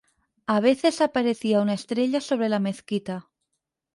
A 0.47 0.59
veces 0.61 0.99
aparecía 0.99 1.61
una 1.61 1.75
estrella 1.75 2.21
sobre 2.21 2.49
la 2.49 2.57
mezquita. 2.57 3.29